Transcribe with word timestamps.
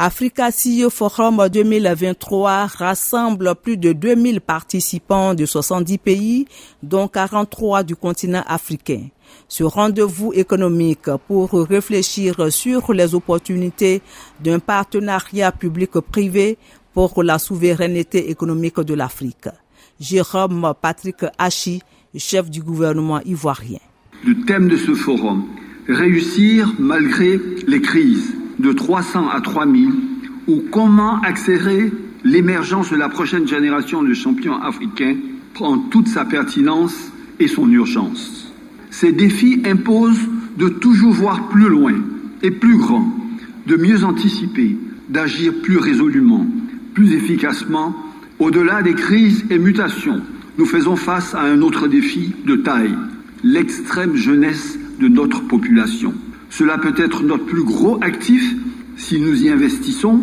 Africa 0.00 0.50
CEO 0.52 0.90
Forum 0.90 1.48
2023 1.52 2.66
rassemble 2.66 3.56
plus 3.60 3.76
de 3.76 3.92
2000 3.92 4.40
participants 4.40 5.34
de 5.34 5.44
70 5.44 5.98
pays, 5.98 6.46
dont 6.84 7.08
43 7.08 7.82
du 7.82 7.96
continent 7.96 8.44
africain. 8.46 9.08
Ce 9.48 9.64
rendez-vous 9.64 10.32
économique 10.32 11.10
pour 11.26 11.50
réfléchir 11.50 12.52
sur 12.52 12.92
les 12.92 13.12
opportunités 13.12 14.00
d'un 14.38 14.60
partenariat 14.60 15.50
public-privé 15.50 16.58
pour 16.94 17.20
la 17.24 17.40
souveraineté 17.40 18.30
économique 18.30 18.78
de 18.78 18.94
l'Afrique. 18.94 19.48
Jérôme 19.98 20.74
Patrick 20.80 21.24
Hachi, 21.38 21.82
chef 22.16 22.48
du 22.48 22.62
gouvernement 22.62 23.20
ivoirien. 23.22 23.80
Le 24.24 24.44
thème 24.46 24.68
de 24.68 24.76
ce 24.76 24.94
forum, 24.94 25.42
réussir 25.88 26.72
malgré 26.78 27.40
les 27.66 27.80
crises 27.80 28.37
de 28.58 28.72
300 28.72 29.28
à 29.28 29.40
3000 29.40 29.90
ou 30.46 30.64
comment 30.70 31.20
accélérer 31.20 31.92
l'émergence 32.24 32.90
de 32.90 32.96
la 32.96 33.08
prochaine 33.08 33.46
génération 33.46 34.02
de 34.02 34.14
champions 34.14 34.60
africains 34.60 35.16
prend 35.54 35.78
toute 35.78 36.08
sa 36.08 36.24
pertinence 36.24 37.12
et 37.38 37.48
son 37.48 37.70
urgence. 37.70 38.52
Ces 38.90 39.12
défis 39.12 39.62
imposent 39.64 40.28
de 40.56 40.68
toujours 40.68 41.12
voir 41.12 41.48
plus 41.48 41.68
loin 41.68 41.94
et 42.42 42.50
plus 42.50 42.76
grand, 42.76 43.12
de 43.66 43.76
mieux 43.76 44.04
anticiper, 44.04 44.76
d'agir 45.08 45.52
plus 45.62 45.78
résolument, 45.78 46.46
plus 46.94 47.12
efficacement. 47.12 47.94
Au-delà 48.38 48.82
des 48.82 48.94
crises 48.94 49.44
et 49.50 49.58
mutations, 49.58 50.20
nous 50.58 50.66
faisons 50.66 50.96
face 50.96 51.34
à 51.34 51.42
un 51.42 51.62
autre 51.62 51.86
défi 51.86 52.34
de 52.44 52.56
taille, 52.56 52.96
l'extrême 53.44 54.16
jeunesse 54.16 54.78
de 55.00 55.08
notre 55.08 55.46
population. 55.46 56.14
Cela 56.50 56.78
peut 56.78 56.94
être 56.96 57.22
notre 57.22 57.44
plus 57.44 57.64
gros 57.64 57.98
actif 58.02 58.54
si 58.96 59.20
nous 59.20 59.42
y 59.42 59.48
investissons, 59.48 60.20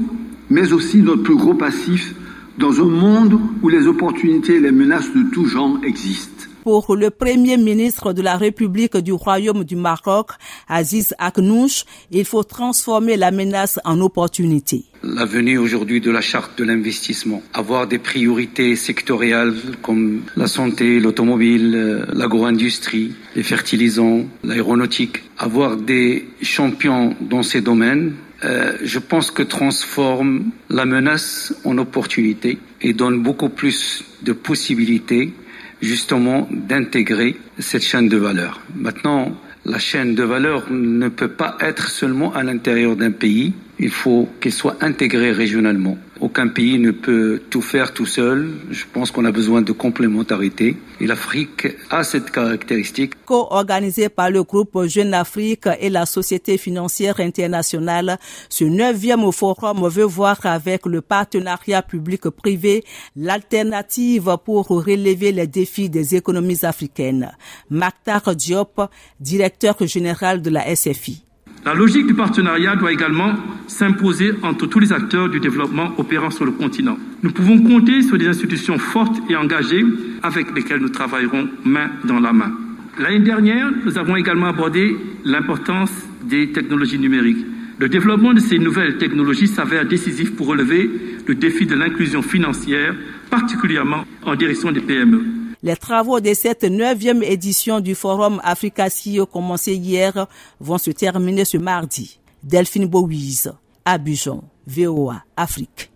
mais 0.50 0.74
aussi 0.74 0.98
notre 0.98 1.24
plus 1.24 1.36
gros 1.36 1.54
passif 1.54 2.14
dans 2.58 2.82
un 2.82 2.90
monde 2.90 3.40
où 3.62 3.70
les 3.70 3.88
opportunités 3.88 4.56
et 4.56 4.60
les 4.60 4.72
menaces 4.72 5.14
de 5.14 5.24
tout 5.32 5.46
genre 5.46 5.80
existent. 5.84 6.35
Pour 6.66 6.96
le 6.96 7.12
Premier 7.12 7.58
ministre 7.58 8.12
de 8.12 8.24
la 8.24 8.38
République 8.38 8.98
du 8.98 9.14
Royaume 9.14 9.64
du 9.64 9.76
Maroc, 9.76 10.32
Aziz 10.68 11.14
Aknouch, 11.20 11.86
il 12.10 12.26
faut 12.26 12.44
transformer 12.44 13.18
la 13.18 13.30
menace 13.30 13.80
en 13.86 14.02
opportunité. 14.02 14.84
L'avenir 15.04 15.62
aujourd'hui 15.62 16.02
de 16.02 16.10
la 16.10 16.22
charte 16.22 16.58
de 16.58 16.64
l'investissement, 16.64 17.44
avoir 17.54 17.86
des 17.86 18.00
priorités 18.00 18.76
sectorielles 18.76 19.54
comme 19.84 20.24
la 20.36 20.48
santé, 20.48 21.00
l'automobile, 21.00 21.76
euh, 21.76 22.06
l'agro-industrie, 22.12 23.14
les 23.36 23.44
fertilisants, 23.44 24.26
l'aéronautique, 24.44 25.22
avoir 25.38 25.78
des 25.78 26.28
champions 26.42 27.16
dans 27.22 27.44
ces 27.44 27.62
domaines 27.62 28.16
euh, 28.44 28.74
je 28.84 29.00
pense 29.00 29.32
que 29.32 29.44
transforme 29.44 30.52
la 30.70 30.86
menace 30.86 31.54
en 31.64 31.78
opportunité 31.78 32.58
et 32.82 32.94
donne 32.94 33.24
beaucoup 33.24 33.50
plus 33.50 34.04
de 34.24 34.34
possibilités 34.34 35.34
justement 35.82 36.48
d'intégrer 36.52 37.36
cette 37.60 37.84
chaîne 37.84 38.10
de 38.10 38.18
valeur. 38.18 38.62
Maintenant, 38.76 39.36
la 39.66 39.80
chaîne 39.80 40.16
de 40.16 40.24
valeur 40.24 40.66
ne 40.70 41.10
peut 41.10 41.32
pas 41.32 41.58
être 41.60 41.90
seulement 41.90 42.34
à 42.34 42.44
l'intérieur 42.44 42.96
d'un 42.96 43.12
pays, 43.12 43.54
il 43.80 43.90
faut 43.90 44.28
qu'elle 44.40 44.54
soit 44.54 44.78
intégrée 44.82 45.32
régionalement. 45.32 45.98
Aucun 46.22 46.48
pays 46.48 46.80
ne 46.80 46.92
peut 46.92 47.42
tout 47.50 47.62
faire 47.62 47.94
tout 47.94 48.06
seul. 48.06 48.54
Je 48.72 48.86
pense 48.94 49.12
qu'on 49.12 49.26
a 49.26 49.32
besoin 49.32 49.62
de 49.62 49.74
complémentarité. 49.74 50.78
Et 51.02 51.08
l'Afrique 51.08 51.68
a 51.90 52.04
cette 52.06 52.32
caractéristique. 52.32 53.14
Co-organisé 53.26 54.08
par 54.08 54.30
le 54.30 54.44
groupe 54.44 54.86
Jeune 54.86 55.14
Afrique 55.14 55.68
et 55.82 55.90
la 55.90 56.06
Société 56.06 56.58
financière 56.58 57.20
internationale, 57.20 58.18
ce 58.48 58.64
neuvième 58.64 59.30
forum 59.34 59.88
veut 59.90 60.04
voir 60.04 60.38
avec 60.46 60.86
le 60.86 61.02
partenariat 61.02 61.82
public-privé 61.82 62.86
l'alternative 63.18 64.38
pour 64.46 64.68
relever 64.68 65.34
les 65.34 65.48
défis 65.48 65.90
des 65.90 66.16
économies 66.16 66.64
africaines. 66.64 67.32
Maktar 67.70 68.36
Diop, 68.36 68.90
directeur 69.20 69.76
général 69.86 70.42
de 70.42 70.50
la 70.50 70.74
SFI. 70.74 71.26
La 71.66 71.74
logique 71.74 72.06
du 72.06 72.14
partenariat 72.14 72.76
doit 72.76 72.94
également 72.94 73.34
s'imposer 73.68 74.34
entre 74.44 74.68
tous 74.68 74.80
les 74.80 74.94
acteurs 74.94 75.30
du 75.30 75.40
développement 75.40 75.92
opérant 75.98 76.30
sur 76.30 76.46
le 76.46 76.52
continent. 76.52 76.98
Nous 77.24 77.32
pouvons 77.32 77.62
compter 77.62 78.02
sur 78.02 78.18
des 78.18 78.28
institutions 78.28 78.78
fortes 78.78 79.18
et 79.30 79.36
engagées 79.36 79.86
avec 80.24 80.54
lesquelles 80.56 80.82
nous 80.82 80.90
travaillerons 80.90 81.48
main 81.64 81.90
dans 82.04 82.20
la 82.20 82.34
main. 82.34 82.52
L'année 83.00 83.20
dernière, 83.20 83.72
nous 83.84 83.98
avons 83.98 84.16
également 84.16 84.48
abordé 84.48 84.96
l'importance 85.26 85.92
des 86.24 86.52
technologies 86.52 87.00
numériques. 87.00 87.46
Le 87.78 87.90
développement 87.90 88.34
de 88.34 88.40
ces 88.40 88.58
nouvelles 88.58 88.98
technologies 88.98 89.48
s'avère 89.48 89.86
décisif 89.86 90.34
pour 90.36 90.48
relever 90.48 90.90
le 91.28 91.36
défi 91.36 91.66
de 91.66 91.76
l'inclusion 91.76 92.22
financière, 92.22 92.96
particulièrement 93.30 94.06
en 94.24 94.36
direction 94.36 94.72
des 94.72 94.80
PME. 94.80 95.26
Les 95.62 95.76
travaux 95.76 96.20
de 96.20 96.34
cette 96.34 96.64
neuvième 96.64 97.24
édition 97.24 97.80
du 97.82 97.96
Forum 97.96 98.40
Africa 98.44 98.88
CEO 98.88 99.26
commencé 99.26 99.74
hier 99.74 100.28
vont 100.60 100.78
se 100.78 100.92
terminer 100.92 101.44
ce 101.44 101.58
mardi. 101.58 102.20
Delphine 102.46 102.86
Bouise, 102.86 103.54
Abidjan, 103.86 104.44
VOA, 104.68 105.24
Afrique. 105.36 105.90